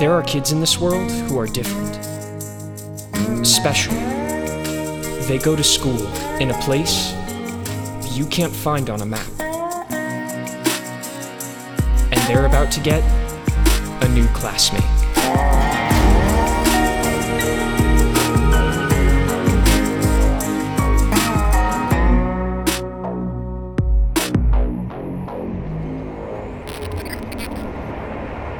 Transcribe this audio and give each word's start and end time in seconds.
There 0.00 0.14
are 0.14 0.22
kids 0.22 0.50
in 0.50 0.60
this 0.60 0.80
world 0.80 1.10
who 1.10 1.38
are 1.38 1.46
different. 1.46 1.94
Special. 3.46 3.92
They 5.28 5.36
go 5.36 5.54
to 5.54 5.62
school 5.62 6.06
in 6.40 6.50
a 6.50 6.58
place 6.62 7.12
you 8.16 8.24
can't 8.24 8.50
find 8.50 8.88
on 8.88 9.02
a 9.02 9.04
map. 9.04 9.28
And 12.10 12.20
they're 12.26 12.46
about 12.46 12.72
to 12.72 12.80
get 12.80 13.02
a 14.02 14.08
new 14.08 14.26
classmate. 14.28 14.80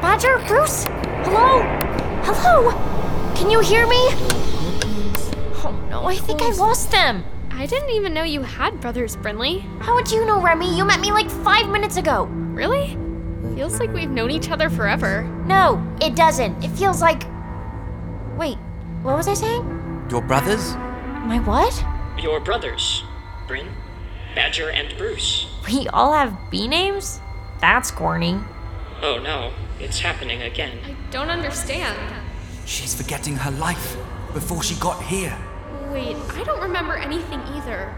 Badger, 0.02 0.38
Bruce? 0.46 0.86
Hello? 1.32 1.62
Hello? 2.24 3.34
Can 3.36 3.52
you 3.52 3.60
hear 3.60 3.86
me? 3.86 4.08
Oh 5.62 5.86
no, 5.88 6.04
I 6.04 6.16
think 6.16 6.42
I 6.42 6.50
lost 6.50 6.90
them. 6.90 7.22
I 7.52 7.66
didn't 7.66 7.90
even 7.90 8.12
know 8.12 8.24
you 8.24 8.42
had 8.42 8.80
brothers, 8.80 9.14
Brynleigh. 9.14 9.60
How 9.80 9.94
would 9.94 10.10
you 10.10 10.26
know, 10.26 10.42
Remy? 10.42 10.76
You 10.76 10.84
met 10.84 10.98
me 10.98 11.12
like 11.12 11.30
five 11.30 11.68
minutes 11.68 11.96
ago. 11.98 12.24
Really? 12.24 12.98
Feels 13.54 13.78
like 13.78 13.92
we've 13.92 14.10
known 14.10 14.32
each 14.32 14.50
other 14.50 14.68
forever. 14.68 15.22
No, 15.46 15.80
it 16.02 16.16
doesn't. 16.16 16.64
It 16.64 16.70
feels 16.70 17.00
like. 17.00 17.22
Wait, 18.36 18.58
what 19.02 19.16
was 19.16 19.28
I 19.28 19.34
saying? 19.34 20.08
Your 20.10 20.22
brothers? 20.22 20.74
My 20.74 21.38
what? 21.38 21.84
Your 22.20 22.40
brothers, 22.40 23.04
Bryn, 23.46 23.68
Badger, 24.34 24.70
and 24.70 24.98
Bruce. 24.98 25.46
We 25.68 25.86
all 25.90 26.12
have 26.12 26.36
B 26.50 26.66
names? 26.66 27.20
That's 27.60 27.92
corny. 27.92 28.40
Oh 29.02 29.18
no, 29.18 29.52
it's 29.78 30.00
happening 30.00 30.42
again. 30.42 30.78
I 30.84 30.94
don't 31.10 31.30
understand. 31.30 31.98
She's 32.66 32.94
forgetting 32.94 33.36
her 33.36 33.50
life 33.50 33.96
before 34.34 34.62
she 34.62 34.74
got 34.74 35.02
here. 35.02 35.36
Wait, 35.90 36.16
I 36.34 36.44
don't 36.44 36.60
remember 36.60 36.94
anything 36.94 37.40
either. 37.54 37.94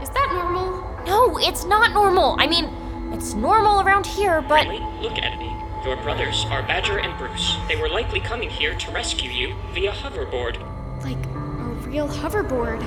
Is 0.00 0.10
that 0.10 0.30
normal? 0.32 1.04
No, 1.06 1.38
it's 1.38 1.64
not 1.64 1.92
normal. 1.92 2.36
I 2.38 2.46
mean, 2.46 2.66
it's 3.12 3.34
normal 3.34 3.80
around 3.80 4.06
here, 4.06 4.40
but. 4.42 4.66
Brynleigh, 4.66 5.02
look 5.02 5.18
at 5.18 5.38
me. 5.38 5.54
Your 5.84 5.96
brothers 5.96 6.46
are 6.48 6.62
Badger 6.62 6.98
and 6.98 7.18
Bruce. 7.18 7.56
They 7.68 7.76
were 7.76 7.88
likely 7.88 8.20
coming 8.20 8.48
here 8.48 8.74
to 8.74 8.90
rescue 8.92 9.30
you 9.30 9.54
via 9.72 9.92
hoverboard. 9.92 10.56
Like 11.02 11.22
a 11.26 11.88
real 11.88 12.08
hoverboard. 12.08 12.80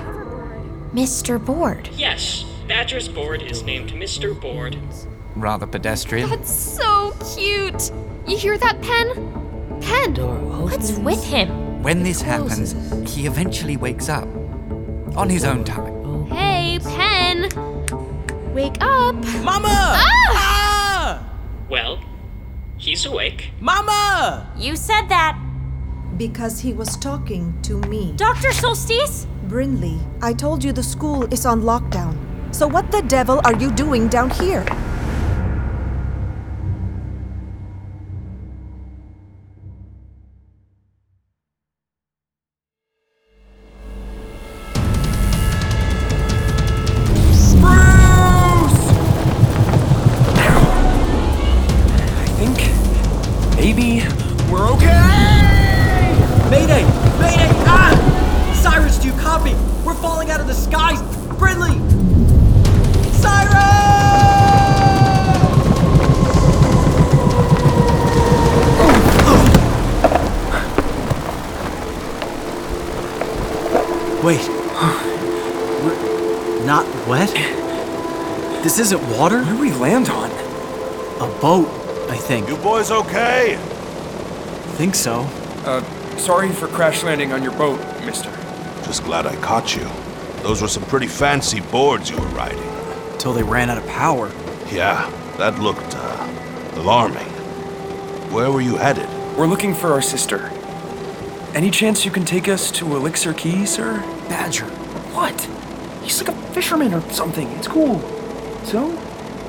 Mr. 0.94 1.44
Board. 1.44 1.90
Yes, 1.94 2.46
Badger's 2.68 3.08
board 3.08 3.44
is 3.44 3.62
named 3.62 3.92
Mr. 3.92 4.40
Board. 4.40 4.80
Rather 5.40 5.68
pedestrian. 5.68 6.30
That's 6.30 6.52
so 6.52 7.14
cute. 7.36 7.92
You 8.28 8.38
hear 8.38 8.58
that, 8.58 8.82
Pen? 8.82 9.80
Pen. 9.82 10.16
What's 10.64 10.94
with 10.94 11.24
him? 11.24 11.82
When 11.84 12.04
this 12.04 12.22
happens, 12.22 12.74
he 13.14 13.28
eventually 13.28 13.78
wakes 13.78 14.10
up. 14.10 14.28
On 15.16 15.30
his 15.30 15.46
own 15.46 15.64
time. 15.64 16.26
Hey, 16.28 16.80
Pen. 16.84 17.50
Wake 18.54 18.78
up. 18.82 19.16
Mama! 19.44 19.68
Ah! 19.70 21.24
Well, 21.70 22.00
he's 22.78 23.06
awake. 23.06 23.52
Mama! 23.60 24.52
You 24.58 24.76
said 24.76 25.08
that. 25.10 25.40
Because 26.18 26.60
he 26.60 26.74
was 26.74 26.98
talking 26.98 27.54
to 27.62 27.80
me. 27.82 28.14
Dr. 28.16 28.52
Solstice? 28.54 29.28
Brynleigh, 29.48 30.02
I 30.22 30.34
told 30.34 30.64
you 30.64 30.72
the 30.72 30.84
school 30.84 31.32
is 31.32 31.46
on 31.46 31.62
lockdown. 31.62 32.18
So 32.54 32.68
what 32.68 32.92
the 32.92 33.04
devil 33.04 33.40
are 33.44 33.56
you 33.56 33.72
doing 33.72 34.08
down 34.08 34.32
here? 34.32 34.66
Falling 60.02 60.30
out 60.30 60.40
of 60.40 60.48
the 60.48 60.54
skies! 60.54 61.02
Brynleigh! 61.40 61.80
Cyrus! 63.14 63.58
Wait. 74.24 74.48
We're 75.84 76.66
not 76.66 76.86
wet? 77.08 77.32
This 78.64 78.80
isn't 78.80 79.02
water? 79.18 79.44
Where 79.44 79.54
do 79.54 79.60
we 79.60 79.72
land 79.74 80.10
on? 80.10 80.30
A 81.22 81.40
boat, 81.42 81.68
I 82.10 82.18
think. 82.18 82.48
You 82.48 82.58
boys 82.58 82.92
okay? 82.92 83.58
think 84.78 84.94
so. 84.94 85.22
Uh, 85.66 85.82
sorry 86.18 86.52
for 86.52 86.68
crash 86.68 87.02
landing 87.02 87.34
on 87.34 87.42
your 87.42 87.54
boat, 87.54 87.80
mister. 88.06 88.37
Just 88.88 89.04
glad 89.04 89.26
I 89.26 89.36
caught 89.42 89.76
you. 89.76 89.86
Those 90.44 90.62
were 90.62 90.70
some 90.70 90.84
pretty 90.84 91.08
fancy 91.08 91.60
boards 91.60 92.10
you 92.10 92.16
were 92.16 92.28
riding. 92.28 92.64
Till 93.20 93.34
they 93.34 93.44
ran 93.44 93.70
out 93.70 93.78
of 93.78 93.86
power. 93.88 94.32
Yeah, 94.72 95.12
that 95.38 95.60
looked, 95.60 95.94
uh, 95.94 96.72
alarming. 96.76 97.26
Where 98.32 98.50
were 98.50 98.62
you 98.62 98.78
headed? 98.78 99.10
We're 99.38 99.46
looking 99.48 99.76
for 99.76 99.92
our 99.92 100.02
sister. 100.02 100.50
Any 101.54 101.70
chance 101.70 102.06
you 102.06 102.12
can 102.12 102.24
take 102.24 102.48
us 102.48 102.72
to 102.72 102.96
Elixir 102.96 103.34
Key, 103.34 103.66
sir? 103.66 104.00
Badger. 104.30 104.68
What? 105.14 105.38
He's 106.02 106.24
like 106.24 106.34
a 106.34 106.42
fisherman 106.54 106.94
or 106.94 107.02
something. 107.12 107.50
It's 107.58 107.68
cool. 107.68 108.00
So? 108.64 108.98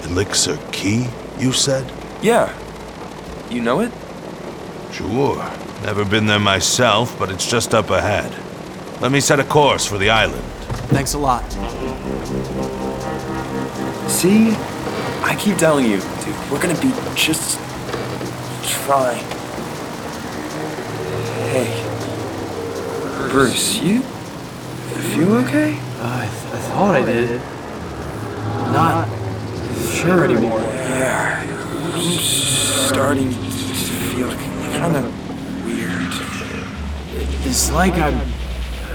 Elixir 0.03 0.59
Key, 0.73 1.07
you 1.39 1.53
said? 1.53 1.89
Yeah. 2.23 2.53
You 3.51 3.61
know 3.61 3.79
it? 3.79 3.93
Sure. 4.91 5.37
Never 5.85 6.05
been 6.05 6.27
there 6.27 6.41
myself, 6.41 7.17
but 7.21 7.31
it's 7.31 7.49
just 7.49 7.73
up 7.73 7.91
ahead. 7.91 8.33
Let 9.01 9.13
me 9.13 9.21
set 9.21 9.39
a 9.39 9.45
course 9.45 9.87
for 9.87 9.97
the 9.97 10.11
island. 10.11 10.43
Thanks 10.91 11.15
a 11.15 11.19
lot. 11.19 11.45
See? 14.11 14.51
I 15.23 15.37
keep 15.39 15.57
telling 15.57 15.85
you, 15.85 15.99
dude, 15.99 16.51
we're 16.51 16.61
gonna 16.61 16.81
be 16.81 16.91
just 17.15 17.59
fine. 18.89 19.23
Hey. 21.53 21.85
Bruce, 23.31 23.81
you 23.81 24.01
feel 24.01 25.37
okay? 25.45 25.79
Uh, 26.01 26.19
I, 26.23 26.29
th- 26.29 26.55
I 26.55 26.59
thought 26.71 26.95
I 26.97 27.05
did. 27.05 27.41
Not 28.73 29.09
sure 29.93 30.25
anymore. 30.25 30.59
Yeah. 30.61 31.45
I'm 31.95 32.19
starting 32.19 33.31
to 33.31 33.35
feel 33.37 34.31
kind 34.81 34.97
of 34.97 35.65
weird. 35.65 36.13
It's 37.47 37.71
like 37.71 37.95
I'm. 37.95 38.38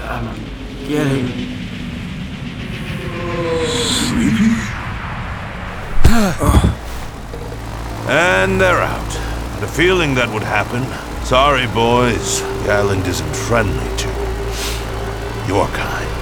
Um, 0.08 0.28
I'm 0.28 0.86
getting. 0.86 1.26
And 8.06 8.60
they're 8.60 8.82
out. 8.82 9.60
The 9.60 9.66
feeling 9.66 10.14
that 10.16 10.28
would 10.28 10.42
happen. 10.42 10.84
Sorry, 11.24 11.66
boys. 11.68 12.42
The 12.64 12.72
island 12.72 13.06
isn't 13.06 13.34
friendly 13.34 13.96
to 13.96 14.08
your 15.48 15.66
kind. 15.68 16.13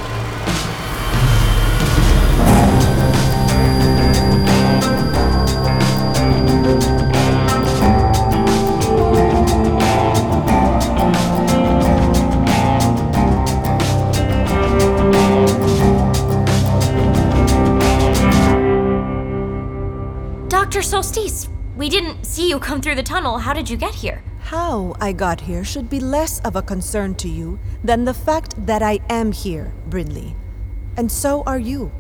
Dr. 21.03 21.51
We 21.77 21.89
didn't 21.89 22.25
see 22.25 22.49
you 22.49 22.61
come 22.61 22.81
through 22.81 22.95
the 22.95 23.03
tunnel. 23.03 23.39
How 23.39 23.53
did 23.53 23.69
you 23.69 23.77
get 23.77 23.93
here? 23.93 24.23
How 24.39 24.95
I 25.01 25.13
got 25.13 25.41
here 25.41 25.65
should 25.65 25.91
be 25.91 25.99
less 25.99 26.39
of 26.41 26.55
a 26.55 26.63
concern 26.63 27.17
to 27.17 27.29
you 27.29 27.59
than 27.83 28.05
the 28.05 28.15
fact 28.15 28.55
that 28.67 28.83
I 28.83 29.01
am 29.09 29.33
here, 29.33 29.73
Brynleigh. 29.89 30.35
And 30.97 31.11
so 31.11 31.43
are 31.45 31.59
you. 31.59 31.91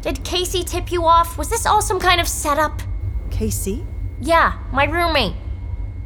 Did 0.00 0.24
Casey 0.24 0.64
tip 0.64 0.90
you 0.90 1.04
off? 1.04 1.38
Was 1.38 1.50
this 1.50 1.66
all 1.66 1.80
some 1.80 2.00
kind 2.00 2.20
of 2.20 2.26
setup? 2.26 2.82
Casey? 3.30 3.86
Yeah, 4.20 4.58
my 4.72 4.86
roommate. 4.86 5.34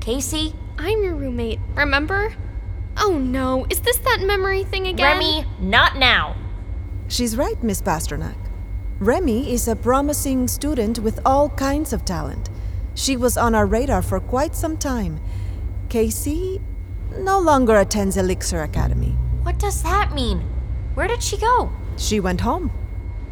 Casey? 0.01 0.55
I'm 0.77 1.03
your 1.03 1.15
roommate, 1.15 1.61
remember? 1.75 2.35
Oh 2.99 3.17
no, 3.17 3.67
is 3.71 3.81
this 3.81 3.97
that 3.99 4.21
memory 4.21 4.65
thing 4.65 4.87
again? 4.89 5.19
Remy, 5.19 5.47
not 5.59 5.97
now. 5.97 6.37
She's 7.09 7.37
right, 7.37 7.63
Miss 7.63 7.81
Pasternak. 7.81 8.42
Remy 9.03 9.53
is 9.53 9.67
a 9.67 9.75
promising 9.75 10.47
student 10.47 11.01
with 11.01 11.19
all 11.27 11.49
kinds 11.49 11.93
of 11.93 12.05
talent. 12.05 12.49
She 12.95 13.17
was 13.17 13.37
on 13.37 13.53
our 13.53 13.67
radar 13.67 14.01
for 14.01 14.21
quite 14.21 14.55
some 14.55 14.77
time. 14.77 15.19
Casey 15.89 16.61
no 17.19 17.41
longer 17.41 17.77
attends 17.77 18.17
Elixir 18.17 18.63
Academy. 18.63 19.17
What 19.43 19.59
does 19.59 19.83
that 19.83 20.15
mean? 20.15 20.39
Where 20.95 21.09
did 21.09 21.21
she 21.21 21.37
go? 21.37 21.73
She 21.97 22.21
went 22.21 22.43
home. 22.43 22.71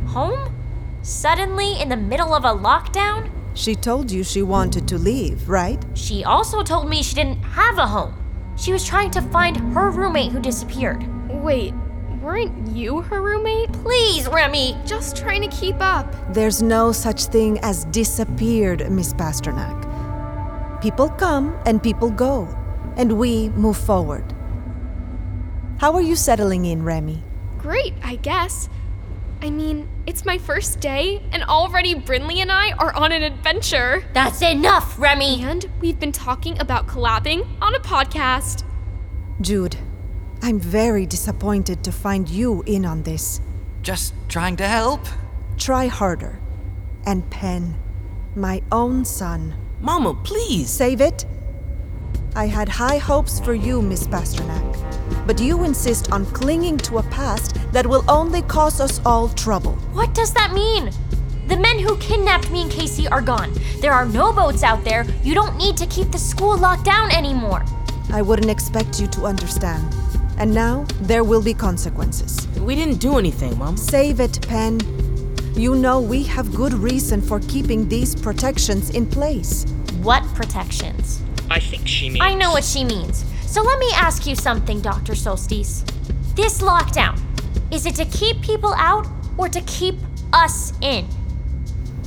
Home? 0.06 0.52
Suddenly 1.02 1.80
in 1.80 1.88
the 1.88 1.96
middle 1.96 2.34
of 2.34 2.44
a 2.44 2.48
lockdown? 2.48 3.30
She 3.54 3.76
told 3.76 4.10
you 4.10 4.24
she 4.24 4.42
wanted 4.42 4.88
to 4.88 4.98
leave, 4.98 5.48
right? 5.48 5.80
She 5.94 6.24
also 6.24 6.64
told 6.64 6.88
me 6.88 7.00
she 7.00 7.14
didn't 7.14 7.44
have 7.44 7.78
a 7.78 7.86
home. 7.86 8.16
She 8.56 8.72
was 8.72 8.84
trying 8.84 9.12
to 9.12 9.22
find 9.22 9.56
her 9.72 9.90
roommate 9.90 10.32
who 10.32 10.40
disappeared. 10.40 11.06
Wait, 11.30 11.74
weren't 12.20 12.68
you 12.68 13.00
her 13.02 13.20
roommate? 13.20 13.72
Please, 13.72 14.28
Remy! 14.28 14.76
Just 14.84 15.16
trying 15.16 15.42
to 15.42 15.48
keep 15.48 15.76
up. 15.80 16.14
There's 16.32 16.62
no 16.62 16.92
such 16.92 17.24
thing 17.26 17.58
as 17.62 17.84
disappeared, 17.86 18.90
Miss 18.90 19.12
Pasternak. 19.14 20.80
People 20.82 21.08
come 21.08 21.58
and 21.66 21.82
people 21.82 22.10
go, 22.10 22.48
and 22.96 23.18
we 23.18 23.48
move 23.50 23.76
forward. 23.76 24.24
How 25.78 25.94
are 25.94 26.02
you 26.02 26.16
settling 26.16 26.66
in, 26.66 26.82
Remy? 26.82 27.22
Great, 27.58 27.94
I 28.02 28.16
guess. 28.16 28.68
I 29.42 29.48
mean, 29.48 29.88
it's 30.06 30.26
my 30.26 30.36
first 30.36 30.80
day, 30.80 31.22
and 31.32 31.42
already 31.44 31.94
Brynleigh 31.94 32.42
and 32.42 32.52
I 32.52 32.72
are 32.72 32.94
on 32.94 33.12
an 33.12 33.22
adventure. 33.22 34.04
That's 34.12 34.42
enough, 34.42 34.98
Remy! 34.98 35.42
And 35.42 35.66
we've 35.80 35.98
been 35.98 36.12
talking 36.12 36.60
about 36.60 36.86
collabing 36.86 37.46
on 37.62 37.74
a 37.74 37.80
podcast. 37.80 38.64
Jude, 39.40 39.76
I'm 40.42 40.58
very 40.58 41.04
disappointed 41.04 41.84
to 41.84 41.92
find 41.92 42.28
you 42.28 42.62
in 42.66 42.86
on 42.86 43.02
this. 43.02 43.40
Just 43.82 44.14
trying 44.28 44.56
to 44.56 44.66
help. 44.66 45.00
Try 45.58 45.86
harder. 45.86 46.38
And 47.04 47.28
Pen, 47.30 47.74
my 48.34 48.62
own 48.72 49.04
son. 49.04 49.54
Mama, 49.80 50.14
please. 50.14 50.70
Save 50.70 51.02
it? 51.02 51.26
I 52.34 52.46
had 52.46 52.68
high 52.68 52.98
hopes 52.98 53.38
for 53.38 53.52
you, 53.52 53.82
Miss 53.82 54.06
Pasternak. 54.06 55.26
But 55.26 55.40
you 55.40 55.64
insist 55.64 56.10
on 56.10 56.24
clinging 56.26 56.78
to 56.78 56.98
a 56.98 57.02
past 57.04 57.56
that 57.72 57.86
will 57.86 58.04
only 58.08 58.40
cause 58.42 58.80
us 58.80 59.00
all 59.04 59.28
trouble. 59.28 59.74
What 59.92 60.14
does 60.14 60.32
that 60.34 60.52
mean? 60.54 60.90
The 61.48 61.56
men 61.56 61.78
who 61.80 61.98
kidnapped 61.98 62.50
me 62.50 62.62
and 62.62 62.70
Casey 62.70 63.08
are 63.08 63.20
gone. 63.20 63.52
There 63.80 63.92
are 63.92 64.06
no 64.06 64.32
boats 64.32 64.62
out 64.62 64.84
there. 64.84 65.04
You 65.22 65.34
don't 65.34 65.56
need 65.56 65.76
to 65.78 65.86
keep 65.86 66.12
the 66.12 66.18
school 66.18 66.56
locked 66.56 66.84
down 66.84 67.10
anymore. 67.10 67.64
I 68.12 68.22
wouldn't 68.22 68.50
expect 68.50 69.00
you 69.00 69.06
to 69.08 69.26
understand. 69.26 69.94
And 70.40 70.54
now, 70.54 70.86
there 71.02 71.22
will 71.22 71.42
be 71.42 71.52
consequences. 71.52 72.48
We 72.58 72.74
didn't 72.74 72.96
do 72.96 73.18
anything, 73.18 73.58
Mom. 73.58 73.76
Save 73.76 74.20
it, 74.20 74.40
Pen. 74.48 74.80
You 75.54 75.74
know 75.74 76.00
we 76.00 76.22
have 76.22 76.54
good 76.54 76.72
reason 76.72 77.20
for 77.20 77.40
keeping 77.40 77.86
these 77.88 78.14
protections 78.14 78.88
in 78.90 79.06
place. 79.06 79.66
What 80.00 80.24
protections? 80.34 81.20
I 81.50 81.60
think 81.60 81.86
she 81.86 82.08
means. 82.08 82.22
I 82.22 82.34
know 82.34 82.50
what 82.52 82.64
she 82.64 82.84
means. 82.84 83.24
So 83.42 83.62
let 83.62 83.78
me 83.78 83.90
ask 83.94 84.26
you 84.26 84.34
something, 84.34 84.80
Dr. 84.80 85.14
Solstice. 85.14 85.84
This 86.34 86.62
lockdown, 86.62 87.20
is 87.70 87.84
it 87.84 87.94
to 87.96 88.06
keep 88.06 88.40
people 88.40 88.72
out 88.78 89.06
or 89.36 89.48
to 89.50 89.60
keep 89.62 89.96
us 90.32 90.72
in? 90.80 91.06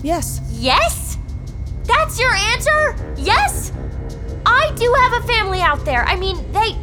Yes, 0.01 0.41
Yes? 0.53 1.17
That's 1.83 2.19
your 2.19 2.33
answer? 2.33 3.13
Yes? 3.17 3.71
I 4.45 4.71
do 4.75 4.91
have 5.01 5.23
a 5.23 5.27
family 5.27 5.61
out 5.61 5.85
there. 5.85 6.03
I 6.05 6.15
mean, 6.15 6.51
they. 6.51 6.75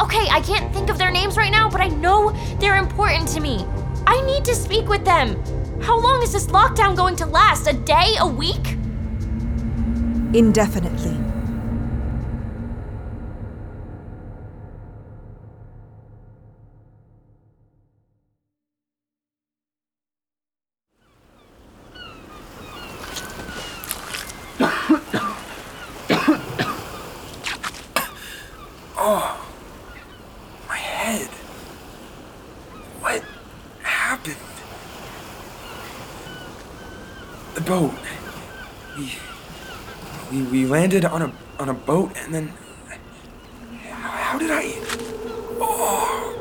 Okay, 0.00 0.26
I 0.30 0.40
can't 0.40 0.72
think 0.72 0.90
of 0.90 0.98
their 0.98 1.10
names 1.10 1.36
right 1.36 1.52
now, 1.52 1.70
but 1.70 1.80
I 1.80 1.88
know 1.88 2.30
they're 2.58 2.76
important 2.76 3.28
to 3.28 3.40
me. 3.40 3.64
I 4.06 4.20
need 4.26 4.44
to 4.44 4.54
speak 4.54 4.88
with 4.88 5.04
them. 5.04 5.42
How 5.80 5.98
long 5.98 6.22
is 6.22 6.32
this 6.32 6.46
lockdown 6.46 6.96
going 6.96 7.16
to 7.16 7.26
last? 7.26 7.66
A 7.66 7.72
day? 7.72 8.14
A 8.18 8.26
week? 8.26 8.76
indefinitely. 10.34 11.16
My 24.58 24.64
head. 31.14 31.30
What 33.00 33.22
happened? 33.82 34.36
The 37.54 37.60
boat. 37.60 37.94
We, 38.98 39.12
we, 40.30 40.42
we 40.50 40.66
landed 40.66 41.04
on 41.04 41.22
a 41.22 41.32
on 41.58 41.68
a 41.68 41.74
boat 41.74 42.12
and 42.16 42.34
then. 42.34 42.52
How 43.90 44.38
did 44.38 44.50
I? 44.50 44.72
Oh, 45.60 46.34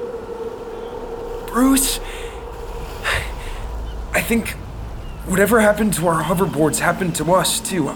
Bruce. 1.51 1.99
I 4.13 4.21
think 4.21 4.49
whatever 5.27 5.59
happened 5.59 5.93
to 5.95 6.07
our 6.07 6.23
hoverboards 6.23 6.79
happened 6.79 7.15
to 7.15 7.33
us 7.33 7.59
too. 7.59 7.89
I, 7.89 7.93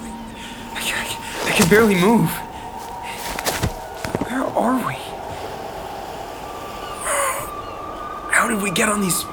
I, 0.74 1.50
I 1.50 1.52
can 1.52 1.70
barely 1.70 1.96
move. 1.96 2.30
Where 4.28 4.44
are 4.44 4.88
we? 4.88 4.96
How 8.38 8.48
did 8.48 8.62
we 8.62 8.70
get 8.70 8.88
on 8.88 9.02
these 9.02 9.26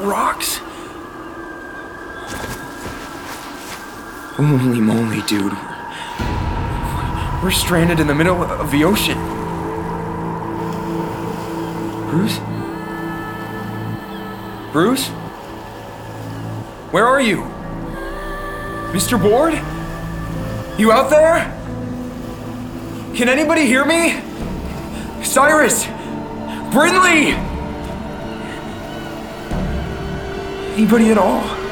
rocks? 0.00 0.56
Holy 4.34 4.80
moly, 4.80 5.22
dude. 5.22 5.52
We're 7.40 7.52
stranded 7.52 8.00
in 8.00 8.08
the 8.08 8.14
middle 8.14 8.42
of 8.42 8.72
the 8.72 8.82
ocean. 8.82 9.16
Bruce? 12.10 12.40
Bruce? 14.72 15.06
Where 16.90 17.06
are 17.06 17.20
you? 17.20 17.42
Mr. 18.90 19.16
Board? 19.16 19.54
You 20.76 20.90
out 20.90 21.08
there? 21.08 21.52
Can 23.14 23.28
anybody 23.28 23.64
hear 23.64 23.84
me? 23.84 24.20
Cyrus! 25.22 25.84
Brynleigh! 26.74 27.53
Anybody 30.74 31.12
at 31.12 31.18
all? 31.18 31.63